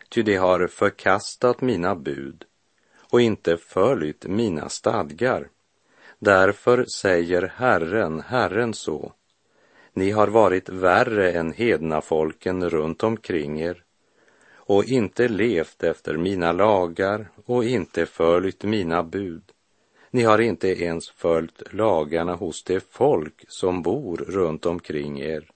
Ty 0.08 0.22
de 0.22 0.36
har 0.36 0.66
förkastat 0.66 1.60
mina 1.60 1.94
bud 1.94 2.44
och 3.12 3.20
inte 3.20 3.56
följt 3.56 4.26
mina 4.26 4.68
stadgar. 4.68 5.48
Därför 6.18 6.84
säger 6.84 7.52
Herren, 7.56 8.20
Herren 8.20 8.74
så. 8.74 9.12
Ni 9.96 10.10
har 10.10 10.28
varit 10.28 10.68
värre 10.68 11.32
än 11.32 11.52
hedna 11.52 12.00
folken 12.00 12.70
runt 12.70 13.02
omkring 13.02 13.60
er 13.60 13.84
och 14.54 14.84
inte 14.84 15.28
levt 15.28 15.82
efter 15.82 16.16
mina 16.16 16.52
lagar 16.52 17.28
och 17.44 17.64
inte 17.64 18.06
följt 18.06 18.64
mina 18.64 19.02
bud. 19.02 19.42
Ni 20.10 20.22
har 20.22 20.38
inte 20.38 20.68
ens 20.82 21.10
följt 21.10 21.72
lagarna 21.72 22.34
hos 22.34 22.64
det 22.64 22.80
folk 22.80 23.44
som 23.48 23.82
bor 23.82 24.16
runt 24.16 24.66
omkring 24.66 25.20
er. 25.20 25.50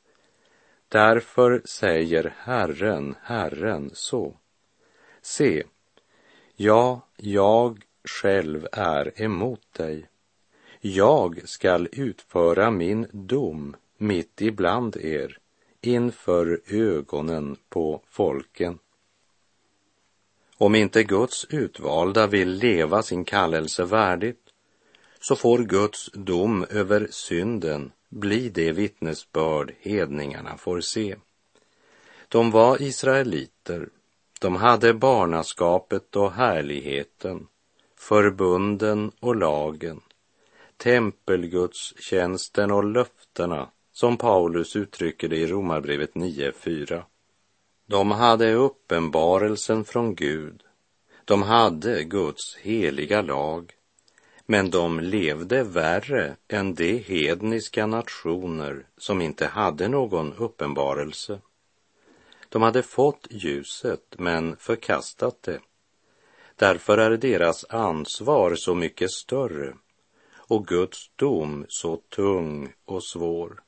Därför 0.88 1.62
säger 1.64 2.35
Herren, 2.38 3.14
Herren 3.23 3.90
så. 3.92 4.37
Se, 5.23 5.62
ja, 6.56 7.00
jag 7.16 7.85
själv 8.04 8.66
är 8.73 9.23
emot 9.23 9.73
dig. 9.76 10.06
Jag 10.80 11.49
skall 11.49 11.88
utföra 11.92 12.70
min 12.70 13.06
dom 13.12 13.76
mitt 14.00 14.40
ibland 14.40 14.97
er 14.97 15.38
inför 15.80 16.61
ögonen 16.66 17.57
på 17.69 18.02
folken. 18.09 18.78
Om 20.57 20.75
inte 20.75 21.02
Guds 21.02 21.47
utvalda 21.50 22.26
vill 22.26 22.50
leva 22.50 23.02
sin 23.02 23.25
kallelse 23.25 23.85
värdigt 23.85 24.50
så 25.21 25.37
får 25.37 25.59
Guds 25.59 26.11
dom 26.12 26.66
över 26.71 27.09
synden 27.11 27.92
bli 28.09 28.49
det 28.49 28.73
vittnesbörd 28.73 29.75
hedningarna 29.80 30.57
får 30.57 30.80
se. 30.80 31.16
De 32.28 32.50
var 32.50 32.83
israeliter, 32.83 33.88
de 34.40 34.57
hade 34.57 34.95
barnaskapet 34.95 36.16
och 36.16 36.33
härligheten, 36.33 37.47
förbunden 37.97 39.12
och 39.21 39.37
lagen, 39.37 40.00
tempelgudstjänsten 40.76 42.71
och 42.71 42.85
löftena, 42.85 43.69
som 44.00 44.16
Paulus 44.16 44.76
uttrycker 44.76 45.28
det 45.28 45.37
i 45.37 45.47
Romarbrevet 45.47 46.14
9.4. 46.14 47.02
De 47.86 48.10
hade 48.10 48.52
uppenbarelsen 48.52 49.84
från 49.84 50.15
Gud, 50.15 50.63
de 51.25 51.43
hade 51.43 52.04
Guds 52.04 52.56
heliga 52.56 53.23
lag, 53.23 53.73
men 54.47 54.71
de 54.71 55.00
levde 55.00 55.63
värre 55.63 56.36
än 56.49 56.75
de 56.75 56.99
hedniska 56.99 57.86
nationer 57.86 58.86
som 58.97 59.21
inte 59.21 59.47
hade 59.47 59.89
någon 59.89 60.34
uppenbarelse. 60.34 61.41
De 62.49 62.63
hade 62.63 62.82
fått 62.82 63.26
ljuset 63.30 64.15
men 64.19 64.56
förkastat 64.56 65.43
det. 65.43 65.60
Därför 66.56 66.99
är 66.99 67.17
deras 67.17 67.65
ansvar 67.69 68.54
så 68.56 68.75
mycket 68.75 69.10
större 69.10 69.75
och 70.34 70.67
Guds 70.67 71.10
dom 71.17 71.67
så 71.69 71.97
tung 71.97 72.73
och 72.84 73.04
svår. 73.04 73.63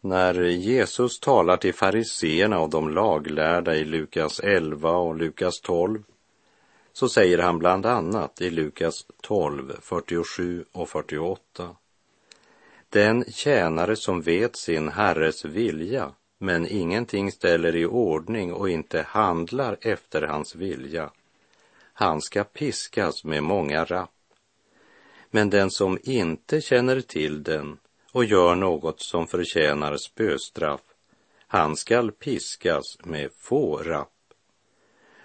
När 0.00 0.34
Jesus 0.42 1.20
talar 1.20 1.56
till 1.56 1.74
fariseerna 1.74 2.60
och 2.60 2.70
de 2.70 2.94
laglärda 2.94 3.74
i 3.74 3.84
Lukas 3.84 4.40
11 4.40 4.90
och 4.90 5.16
Lukas 5.16 5.60
12 5.60 6.02
så 6.92 7.08
säger 7.08 7.38
han 7.38 7.58
bland 7.58 7.86
annat 7.86 8.40
i 8.40 8.50
Lukas 8.50 9.06
12, 9.22 9.76
47 9.80 10.64
och 10.72 10.88
48. 10.88 11.76
Den 12.88 13.24
tjänare 13.32 13.96
som 13.96 14.22
vet 14.22 14.56
sin 14.56 14.88
herres 14.88 15.44
vilja 15.44 16.12
men 16.38 16.66
ingenting 16.66 17.32
ställer 17.32 17.76
i 17.76 17.86
ordning 17.86 18.52
och 18.52 18.70
inte 18.70 19.02
handlar 19.02 19.76
efter 19.80 20.22
hans 20.22 20.54
vilja, 20.54 21.10
han 21.92 22.20
ska 22.20 22.44
piskas 22.44 23.24
med 23.24 23.42
många 23.42 23.84
rapp. 23.84 24.10
Men 25.30 25.50
den 25.50 25.70
som 25.70 25.98
inte 26.02 26.60
känner 26.60 27.00
till 27.00 27.42
den 27.42 27.78
och 28.12 28.24
gör 28.24 28.54
något 28.54 29.00
som 29.00 29.26
förtjänar 29.26 29.96
spöstraff, 29.96 30.80
han 31.46 31.76
skall 31.76 32.12
piskas 32.12 32.98
med 33.04 33.30
få 33.32 33.76
rapp. 33.76 34.08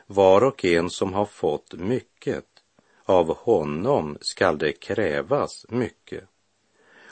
Var 0.08 0.44
och 0.44 0.66
en 0.66 0.90
som 0.90 1.14
har 1.14 1.26
fått 1.26 1.74
mycket, 1.74 2.46
av 3.04 3.38
honom 3.38 4.18
skall 4.22 4.58
det 4.58 4.72
krävas 4.72 5.66
mycket. 5.70 6.24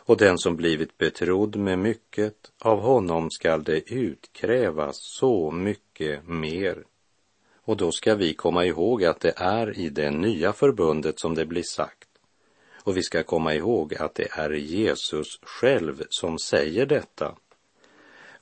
Och 0.05 0.17
den 0.17 0.37
som 0.37 0.55
blivit 0.55 0.97
betrodd 0.97 1.55
med 1.55 1.79
mycket, 1.79 2.51
av 2.59 2.79
honom 2.79 3.31
skall 3.31 3.63
det 3.63 3.91
utkrävas 3.91 4.97
så 4.99 5.51
mycket 5.51 6.27
mer. 6.27 6.83
Och 7.65 7.77
då 7.77 7.91
ska 7.91 8.15
vi 8.15 8.33
komma 8.33 8.65
ihåg 8.65 9.03
att 9.03 9.19
det 9.19 9.33
är 9.35 9.79
i 9.79 9.89
det 9.89 10.11
nya 10.11 10.53
förbundet 10.53 11.19
som 11.19 11.35
det 11.35 11.45
blir 11.45 11.63
sagt. 11.63 12.09
Och 12.83 12.97
vi 12.97 13.03
ska 13.03 13.23
komma 13.23 13.53
ihåg 13.53 13.95
att 13.95 14.15
det 14.15 14.27
är 14.31 14.49
Jesus 14.49 15.39
själv 15.41 16.03
som 16.09 16.39
säger 16.39 16.85
detta 16.85 17.35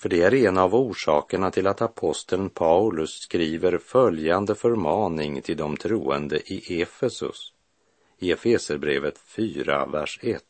för 0.02 0.10
det 0.10 0.22
är 0.22 0.34
en 0.34 0.58
av 0.58 0.76
orsakerna 0.76 1.52
till 1.52 1.68
att 1.68 1.82
aposteln 1.82 2.50
Paulus 2.50 3.10
skriver 3.10 3.78
följande 3.78 4.56
förmaning 4.56 5.42
till 5.42 5.58
de 5.58 5.78
troende 5.78 6.54
i 6.54 6.82
Efesus, 6.82 7.54
i 8.20 8.32
Efeserbrevet 8.32 9.18
4, 9.18 9.86
vers 9.86 10.20
1. 10.22 10.44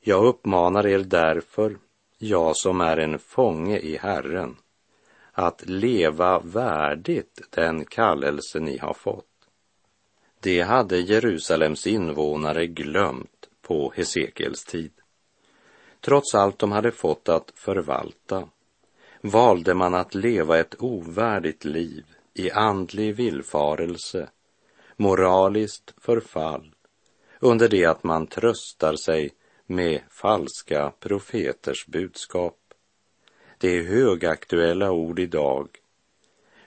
Jag 0.00 0.24
uppmanar 0.24 0.86
er 0.86 0.98
därför, 0.98 1.78
jag 2.18 2.56
som 2.56 2.80
är 2.80 2.96
en 2.96 3.18
fånge 3.18 3.78
i 3.78 3.96
Herren, 3.96 4.56
att 5.32 5.68
leva 5.68 6.38
värdigt 6.38 7.40
den 7.50 7.84
kallelse 7.84 8.60
ni 8.60 8.78
har 8.78 8.94
fått. 8.94 9.27
Det 10.40 10.60
hade 10.60 10.98
Jerusalems 10.98 11.86
invånare 11.86 12.66
glömt 12.66 13.48
på 13.62 13.92
Hesekiels 13.96 14.64
tid 14.64 14.92
trots 16.00 16.34
allt 16.34 16.58
de 16.58 16.72
hade 16.72 16.90
fått 16.90 17.28
att 17.28 17.52
förvalta, 17.54 18.48
valde 19.20 19.74
man 19.74 19.94
att 19.94 20.14
leva 20.14 20.58
ett 20.58 20.74
ovärdigt 20.78 21.64
liv 21.64 22.04
i 22.34 22.50
andlig 22.50 23.14
villfarelse, 23.14 24.28
moraliskt 24.96 25.94
förfall, 26.00 26.74
under 27.40 27.68
det 27.68 27.84
att 27.84 28.04
man 28.04 28.26
tröstar 28.26 28.96
sig 28.96 29.30
med 29.66 30.00
falska 30.10 30.92
profeters 31.00 31.86
budskap. 31.86 32.58
Det 33.58 33.78
är 33.78 33.82
högaktuella 33.82 34.90
ord 34.90 35.18
idag. 35.18 35.68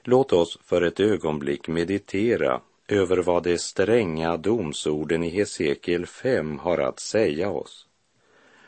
Låt 0.03 0.33
oss 0.33 0.59
för 0.63 0.81
ett 0.81 0.99
ögonblick 0.99 1.67
meditera 1.67 2.61
över 2.91 3.17
vad 3.17 3.43
de 3.43 3.57
stränga 3.57 4.37
domsorden 4.37 5.23
i 5.23 5.29
Hesekiel 5.29 6.05
5 6.05 6.59
har 6.59 6.77
att 6.77 6.99
säga 6.99 7.49
oss 7.49 7.87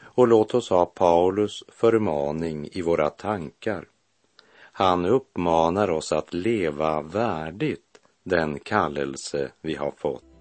och 0.04 0.28
låt 0.28 0.54
oss 0.54 0.70
ha 0.70 0.86
Paulus 0.86 1.64
förmaning 1.68 2.70
i 2.72 2.82
våra 2.82 3.10
tankar. 3.10 3.88
Han 4.56 5.06
uppmanar 5.06 5.90
oss 5.90 6.12
att 6.12 6.34
leva 6.34 7.02
värdigt 7.02 8.00
den 8.24 8.60
kallelse 8.60 9.52
vi 9.62 9.76
har 9.76 9.92
fått. 9.98 10.33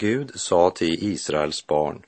Gud 0.00 0.40
sa 0.40 0.70
till 0.70 1.04
Israels 1.12 1.66
barn, 1.66 2.02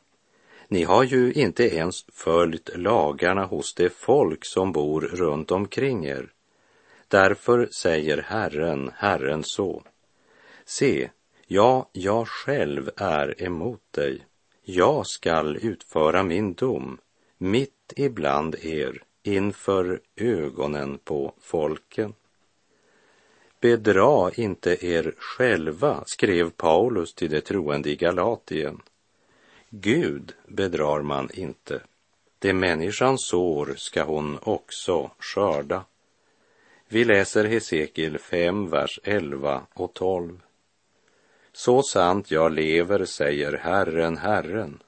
ni 0.69 0.83
har 0.83 1.05
ju 1.05 1.33
inte 1.33 1.77
ens 1.77 2.05
följt 2.13 2.71
lagarna 2.77 3.45
hos 3.45 3.75
det 3.75 3.91
folk 3.91 4.45
som 4.45 4.73
bor 4.73 5.01
runt 5.01 5.51
omkring 5.51 6.07
er. 6.07 6.33
Därför 7.09 7.69
säger 7.73 8.23
Herren, 8.23 8.91
Herren 8.95 9.45
så. 9.45 9.83
Se, 10.65 11.11
ja, 11.47 11.89
jag 11.93 12.29
själv 12.29 12.91
är 12.97 13.43
emot 13.43 13.83
dig. 13.91 14.27
Jag 14.63 15.07
skall 15.07 15.57
utföra 15.57 16.23
min 16.23 16.55
dom 16.55 16.99
mitt 17.39 17.93
ibland 17.97 18.55
er 18.55 19.03
inför 19.23 20.01
ögonen 20.17 20.99
på 20.99 21.35
folken. 21.41 22.15
Bedra 23.61 24.31
inte 24.35 24.87
er 24.87 25.15
själva, 25.19 26.03
skrev 26.07 26.51
Paulus 26.51 27.15
till 27.15 27.31
de 27.31 27.41
troende 27.41 27.91
i 27.91 27.97
Galatien. 27.97 28.83
Gud 29.71 30.33
bedrar 30.47 31.03
man 31.03 31.31
inte. 31.35 31.81
Det 32.39 32.53
människan 32.53 33.19
sår 33.19 33.75
ska 33.77 34.05
hon 34.05 34.39
också 34.43 35.11
skörda. 35.19 35.85
Vi 36.89 37.05
läser 37.05 37.45
Hesekiel 37.45 38.19
5, 38.19 38.71
vers 38.71 39.01
11 39.03 39.63
och 39.75 39.95
12. 39.95 40.41
Så 41.53 41.83
sant 41.83 42.31
jag 42.31 42.53
lever, 42.53 43.05
säger 43.05 43.53
Herren, 43.53 44.17
Herren, 44.17 44.83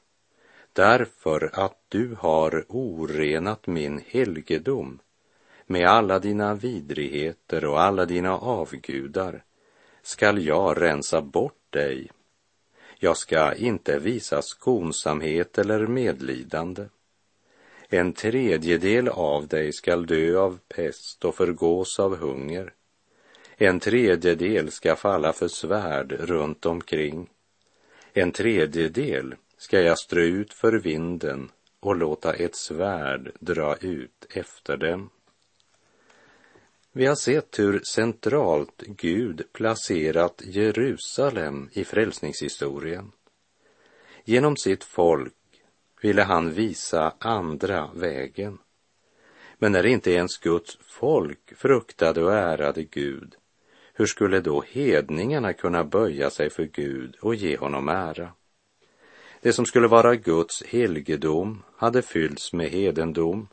därför 0.72 1.50
att 1.52 1.78
du 1.88 2.16
har 2.18 2.64
orenat 2.68 3.66
min 3.66 4.00
helgedom 4.06 4.98
med 5.72 5.88
alla 5.88 6.18
dina 6.18 6.54
vidrigheter 6.54 7.64
och 7.64 7.80
alla 7.80 8.06
dina 8.06 8.38
avgudar 8.38 9.44
skall 10.02 10.46
jag 10.46 10.82
rensa 10.82 11.22
bort 11.22 11.62
dig. 11.70 12.11
Jag 12.98 13.16
ska 13.16 13.54
inte 13.54 13.98
visa 13.98 14.42
skonsamhet 14.42 15.58
eller 15.58 15.87
medlidande. 15.87 16.85
En 17.88 18.12
tredjedel 18.12 19.08
av 19.08 19.46
dig 19.46 19.72
skall 19.72 20.06
dö 20.06 20.38
av 20.38 20.58
pest 20.68 21.24
och 21.24 21.35
förgås 21.35 22.00
av 22.00 22.16
hunger. 22.16 22.72
En 23.56 23.80
tredjedel 23.80 24.70
ska 24.70 24.96
falla 24.96 25.32
för 25.32 25.48
svärd 25.48 26.12
runt 26.12 26.66
omkring. 26.66 27.30
En 28.12 28.32
tredjedel 28.32 29.35
ska 29.56 29.80
jag 29.80 29.98
strö 29.98 30.22
ut 30.22 30.52
för 30.52 30.72
vinden 30.72 31.50
och 31.80 31.96
låta 31.96 32.32
ett 32.32 32.56
svärd 32.56 33.32
dra 33.40 33.76
ut 33.76 34.26
efter 34.30 34.76
dem. 34.76 35.11
Vi 36.94 37.07
har 37.07 37.14
sett 37.14 37.59
hur 37.59 37.81
centralt 37.81 38.83
Gud 38.87 39.42
placerat 39.52 40.42
Jerusalem 40.44 41.68
i 41.72 41.85
frälsningshistorien. 41.85 43.12
Genom 44.24 44.57
sitt 44.57 44.85
folk 44.85 45.35
ville 46.02 46.22
han 46.22 46.52
visa 46.52 47.14
andra 47.18 47.90
vägen. 47.94 48.59
Men 49.59 49.72
när 49.72 49.87
inte 49.87 50.11
ens 50.11 50.38
Guds 50.38 50.78
folk 50.83 51.57
fruktade 51.57 52.24
och 52.24 52.33
ärade 52.33 52.85
Gud, 52.85 53.35
hur 53.94 54.07
skulle 54.07 54.40
då 54.40 54.64
hedningarna 54.68 55.52
kunna 55.52 55.85
böja 55.85 56.31
sig 56.31 56.50
för 56.50 56.64
Gud 56.64 57.16
och 57.20 57.35
ge 57.35 57.57
honom 57.57 57.88
ära? 57.88 58.33
Det 59.40 59.52
som 59.52 59.66
skulle 59.66 59.88
vara 59.88 60.16
Guds 60.16 60.62
helgedom 60.62 61.62
hade 61.76 62.02
fyllts 62.02 62.52
med 62.52 62.70
hedendom 62.70 63.48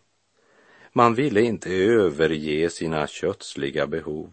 man 0.94 1.16
ville 1.16 1.42
inte 1.42 1.70
överge 1.74 2.70
sina 2.70 3.08
kötsliga 3.08 3.88
behov. 3.88 4.30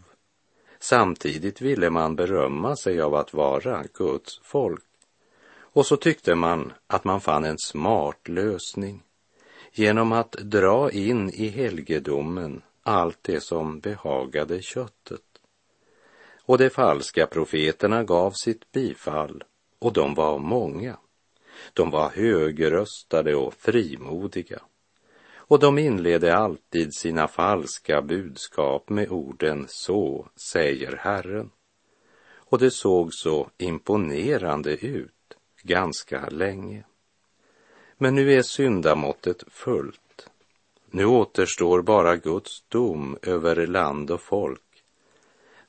Samtidigt 0.78 1.60
ville 1.60 1.90
man 1.90 2.16
berömma 2.16 2.76
sig 2.76 3.00
av 3.00 3.14
att 3.14 3.34
vara 3.34 3.84
Guds 3.94 4.40
folk. 4.42 4.84
Och 5.58 5.86
så 5.86 5.96
tyckte 5.96 6.34
man 6.34 6.72
att 6.86 7.04
man 7.04 7.20
fann 7.20 7.44
en 7.44 7.58
smart 7.58 8.28
lösning 8.28 9.02
genom 9.72 10.12
att 10.12 10.32
dra 10.32 10.90
in 10.90 11.30
i 11.30 11.48
helgedomen 11.48 12.62
allt 12.82 13.18
det 13.22 13.40
som 13.40 13.80
behagade 13.80 14.62
köttet. 14.62 15.22
Och 16.42 16.58
de 16.58 16.70
falska 16.70 17.26
profeterna 17.26 18.04
gav 18.04 18.30
sitt 18.30 18.72
bifall, 18.72 19.44
och 19.78 19.92
de 19.92 20.14
var 20.14 20.38
många. 20.38 20.96
De 21.72 21.90
var 21.90 22.10
högröstade 22.10 23.34
och 23.34 23.54
frimodiga 23.54 24.60
och 25.48 25.58
de 25.58 25.78
inledde 25.78 26.36
alltid 26.36 26.94
sina 26.94 27.28
falska 27.28 28.02
budskap 28.02 28.88
med 28.88 29.10
orden 29.10 29.66
så 29.68 30.28
säger 30.52 30.96
Herren. 30.96 31.50
Och 32.34 32.58
det 32.58 32.70
såg 32.70 33.14
så 33.14 33.50
imponerande 33.58 34.86
ut 34.86 35.12
ganska 35.62 36.28
länge. 36.28 36.84
Men 37.98 38.14
nu 38.14 38.32
är 38.32 38.42
syndamåttet 38.42 39.44
fullt. 39.48 40.28
Nu 40.90 41.04
återstår 41.06 41.82
bara 41.82 42.16
Guds 42.16 42.64
dom 42.68 43.18
över 43.22 43.66
land 43.66 44.10
och 44.10 44.20
folk. 44.20 44.62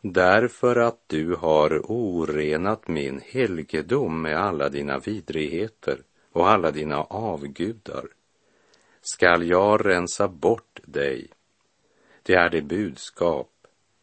Därför 0.01 0.75
att 0.75 1.01
du 1.07 1.35
har 1.35 1.91
orenat 1.91 2.87
min 2.87 3.21
helgedom 3.25 4.21
med 4.21 4.37
alla 4.37 4.69
dina 4.69 4.99
vidrigheter 4.99 6.01
och 6.31 6.49
alla 6.49 6.71
dina 6.71 7.01
avgudar 7.03 8.05
skall 9.07 9.49
jag 9.49 9.85
rensa 9.85 10.27
bort 10.27 10.79
dig. 10.85 11.27
Det 12.23 12.33
är 12.33 12.49
det 12.49 12.61
budskap 12.61 13.49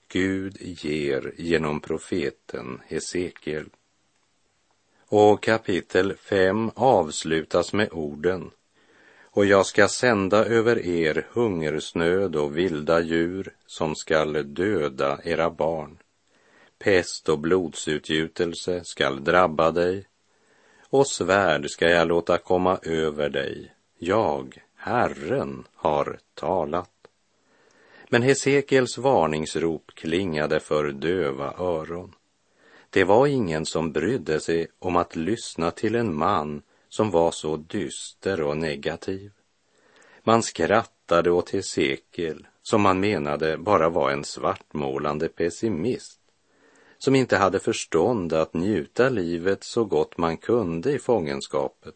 Gud 0.08 0.56
ger 0.60 1.32
genom 1.36 1.80
profeten 1.80 2.80
Hesekiel. 2.86 3.66
Och 5.06 5.42
kapitel 5.42 6.16
5 6.16 6.70
avslutas 6.74 7.72
med 7.72 7.92
orden 7.92 8.50
och 9.34 9.46
jag 9.46 9.66
ska 9.66 9.88
sända 9.88 10.44
över 10.44 10.86
er 10.86 11.26
hungersnöd 11.32 12.36
och 12.36 12.56
vilda 12.56 13.00
djur 13.00 13.54
som 13.66 13.94
skall 13.94 14.54
döda 14.54 15.20
era 15.24 15.50
barn. 15.50 15.98
Pest 16.78 17.28
och 17.28 17.38
blodsutgjutelse 17.38 18.84
skall 18.84 19.24
drabba 19.24 19.70
dig 19.70 20.06
och 20.90 21.06
svärd 21.06 21.70
ska 21.70 21.88
jag 21.88 22.08
låta 22.08 22.38
komma 22.38 22.78
över 22.82 23.28
dig. 23.28 23.74
Jag, 23.98 24.63
Herren 24.86 25.64
har 25.74 26.18
talat. 26.34 26.90
Men 28.08 28.22
Hesekiels 28.22 28.98
varningsrop 28.98 29.90
klingade 29.94 30.60
för 30.60 30.92
döva 30.92 31.54
öron. 31.58 32.14
Det 32.90 33.04
var 33.04 33.26
ingen 33.26 33.66
som 33.66 33.92
brydde 33.92 34.40
sig 34.40 34.66
om 34.78 34.96
att 34.96 35.16
lyssna 35.16 35.70
till 35.70 35.94
en 35.94 36.14
man 36.14 36.62
som 36.88 37.10
var 37.10 37.30
så 37.30 37.56
dyster 37.56 38.40
och 38.40 38.56
negativ. 38.56 39.30
Man 40.22 40.42
skrattade 40.42 41.30
åt 41.30 41.50
Hesekiel, 41.50 42.46
som 42.62 42.82
man 42.82 43.00
menade 43.00 43.58
bara 43.58 43.88
var 43.88 44.10
en 44.10 44.24
svartmålande 44.24 45.28
pessimist, 45.28 46.20
som 46.98 47.14
inte 47.14 47.36
hade 47.36 47.58
förstånd 47.58 48.32
att 48.32 48.54
njuta 48.54 49.08
livet 49.08 49.64
så 49.64 49.84
gott 49.84 50.18
man 50.18 50.36
kunde 50.36 50.92
i 50.92 50.98
fångenskapet 50.98 51.94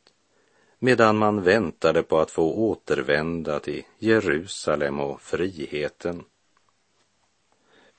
medan 0.78 1.16
man 1.16 1.42
väntade 1.42 2.02
på 2.02 2.18
att 2.18 2.30
få 2.30 2.52
återvända 2.52 3.60
till 3.60 3.82
Jerusalem 3.98 5.00
och 5.00 5.20
friheten. 5.20 6.24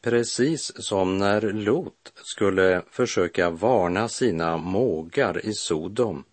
Precis 0.01 0.83
som 0.83 1.17
när 1.17 1.41
Lot 1.41 2.13
skulle 2.15 2.81
försöka 2.89 3.49
varna 3.49 4.07
sina 4.07 4.57
mågar 4.57 5.45
i 5.45 5.53
Sodom 5.53 6.23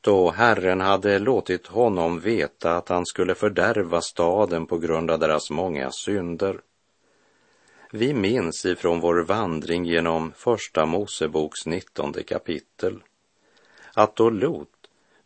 då 0.00 0.30
Herren 0.30 0.80
hade 0.80 1.18
låtit 1.18 1.66
honom 1.66 2.20
veta 2.20 2.76
att 2.76 2.88
han 2.88 3.06
skulle 3.06 3.34
fördärva 3.34 4.00
staden 4.00 4.66
på 4.66 4.78
grund 4.78 5.10
av 5.10 5.18
deras 5.18 5.50
många 5.50 5.90
synder. 5.90 6.60
Vi 7.92 8.14
minns 8.14 8.64
ifrån 8.64 9.00
vår 9.00 9.22
vandring 9.22 9.84
genom 9.84 10.32
Första 10.36 10.86
Moseboks 10.86 11.66
nittonde 11.66 12.22
kapitel 12.22 13.02
att 13.94 14.16
då 14.16 14.30
Lot 14.30 14.79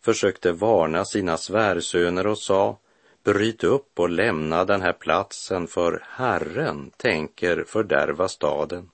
försökte 0.05 0.53
varna 0.53 1.05
sina 1.05 1.37
svärsöner 1.37 2.27
och 2.27 2.39
sa 2.39 2.79
Bryt 3.25 3.65
upp 3.65 3.99
och 3.99 4.11
lämna 4.11 4.65
den 4.65 4.83
här 4.83 4.93
platsen 4.93 5.67
för 5.67 6.05
Herren 6.09 6.91
tänker 6.97 7.65
fördärva 7.65 8.29
staden. 8.29 8.91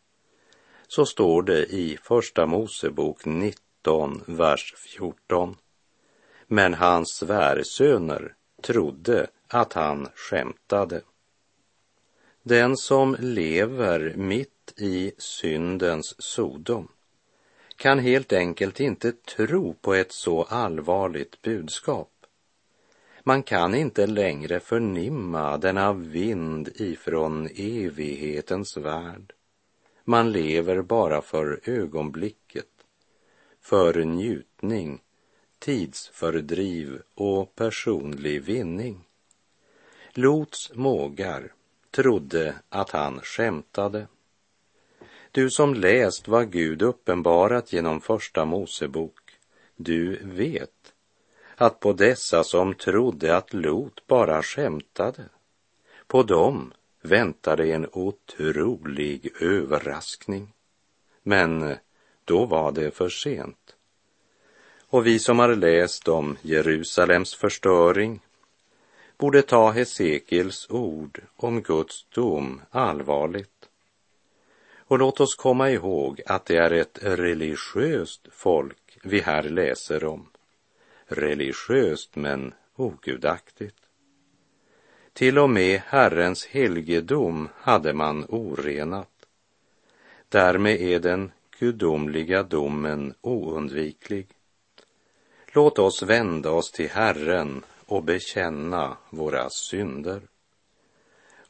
Så 0.88 1.06
står 1.06 1.42
det 1.42 1.66
i 1.66 1.98
Första 2.02 2.46
Mosebok 2.46 3.24
19, 3.24 4.22
vers 4.26 4.74
14. 4.76 5.56
Men 6.46 6.74
hans 6.74 7.08
svärsöner 7.16 8.34
trodde 8.62 9.26
att 9.48 9.72
han 9.72 10.08
skämtade. 10.14 11.02
Den 12.42 12.76
som 12.76 13.16
lever 13.20 14.14
mitt 14.16 14.72
i 14.76 15.12
syndens 15.18 16.14
Sodom 16.18 16.88
kan 17.80 17.98
helt 17.98 18.32
enkelt 18.32 18.80
inte 18.80 19.12
tro 19.12 19.74
på 19.74 19.94
ett 19.94 20.12
så 20.12 20.42
allvarligt 20.42 21.42
budskap. 21.42 22.26
Man 23.24 23.42
kan 23.42 23.74
inte 23.74 24.06
längre 24.06 24.60
förnimma 24.60 25.56
denna 25.56 25.92
vind 25.92 26.68
ifrån 26.74 27.48
evighetens 27.56 28.76
värld. 28.76 29.32
Man 30.04 30.32
lever 30.32 30.82
bara 30.82 31.22
för 31.22 31.60
ögonblicket, 31.64 32.68
för 33.60 34.04
njutning, 34.04 35.00
tidsfördriv 35.58 37.02
och 37.14 37.54
personlig 37.54 38.42
vinning. 38.42 39.04
Lots 40.12 40.74
mågar 40.74 41.52
trodde 41.90 42.54
att 42.68 42.90
han 42.90 43.20
skämtade. 43.20 44.06
Du 45.32 45.50
som 45.50 45.74
läst 45.74 46.28
vad 46.28 46.50
Gud 46.52 46.82
uppenbarat 46.82 47.72
genom 47.72 48.00
Första 48.00 48.44
Mosebok, 48.44 49.38
du 49.76 50.18
vet 50.22 50.92
att 51.56 51.80
på 51.80 51.92
dessa 51.92 52.44
som 52.44 52.74
trodde 52.74 53.36
att 53.36 53.52
Lot 53.52 54.06
bara 54.06 54.42
skämtade, 54.42 55.24
på 56.06 56.22
dem 56.22 56.72
väntade 57.02 57.72
en 57.72 57.88
otrolig 57.92 59.32
överraskning. 59.40 60.52
Men 61.22 61.76
då 62.24 62.46
var 62.46 62.72
det 62.72 62.90
för 62.90 63.08
sent. 63.08 63.76
Och 64.80 65.06
vi 65.06 65.18
som 65.18 65.38
har 65.38 65.54
läst 65.54 66.08
om 66.08 66.36
Jerusalems 66.42 67.34
förstöring 67.34 68.20
borde 69.18 69.42
ta 69.42 69.70
Hesekiels 69.70 70.66
ord 70.70 71.22
om 71.36 71.62
Guds 71.62 72.06
dom 72.14 72.60
allvarligt. 72.70 73.59
Och 74.90 74.98
låt 74.98 75.20
oss 75.20 75.34
komma 75.34 75.70
ihåg 75.70 76.20
att 76.26 76.46
det 76.46 76.56
är 76.56 76.70
ett 76.70 76.98
religiöst 77.02 78.28
folk 78.32 78.98
vi 79.02 79.20
här 79.20 79.42
läser 79.42 80.04
om. 80.04 80.26
Religiöst 81.06 82.16
men 82.16 82.54
ogudaktigt. 82.76 83.76
Till 85.12 85.38
och 85.38 85.50
med 85.50 85.80
Herrens 85.86 86.46
helgedom 86.46 87.48
hade 87.54 87.92
man 87.92 88.24
orenat. 88.28 89.26
Därmed 90.28 90.80
är 90.80 91.00
den 91.00 91.32
gudomliga 91.58 92.42
domen 92.42 93.14
oundviklig. 93.20 94.26
Låt 95.52 95.78
oss 95.78 96.02
vända 96.02 96.50
oss 96.50 96.72
till 96.72 96.90
Herren 96.90 97.62
och 97.86 98.04
bekänna 98.04 98.96
våra 99.10 99.50
synder. 99.50 100.29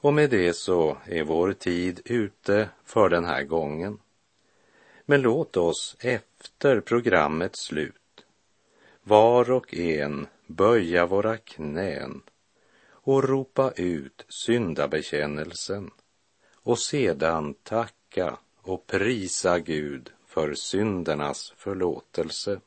Och 0.02 0.14
med 0.14 0.30
det 0.30 0.52
så 0.52 0.96
är 1.06 1.24
vår 1.24 1.52
tid 1.52 2.00
ute 2.04 2.68
för 2.84 3.08
den 3.08 3.24
här 3.24 3.42
gången. 3.44 3.98
Men 5.06 5.22
låt 5.22 5.56
oss 5.56 5.96
efter 6.00 6.80
programmets 6.80 7.60
slut 7.60 8.24
var 9.02 9.50
och 9.50 9.74
en 9.74 10.26
böja 10.46 11.06
våra 11.06 11.36
knän 11.36 12.22
och 12.90 13.24
ropa 13.24 13.72
ut 13.76 14.24
syndabekännelsen 14.28 15.90
och 16.54 16.78
sedan 16.78 17.54
tacka 17.54 18.38
och 18.62 18.86
prisa 18.86 19.58
Gud 19.58 20.10
för 20.26 20.54
syndernas 20.54 21.52
förlåtelse. 21.56 22.60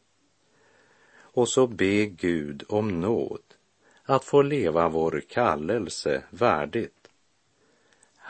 Och 1.15 1.49
så 1.49 1.67
be 1.67 2.05
Gud 2.05 2.63
om 2.67 3.01
nåd 3.01 3.41
att 4.03 4.23
få 4.23 4.41
leva 4.41 4.89
vår 4.89 5.23
kallelse 5.29 6.23
värdigt. 6.29 7.02